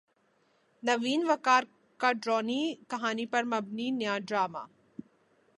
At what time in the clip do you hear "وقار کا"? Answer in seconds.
1.29-2.11